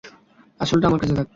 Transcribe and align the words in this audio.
আসলটা 0.59 0.85
আমার 0.87 0.99
কাছে 1.01 1.15
থাক! 1.15 1.27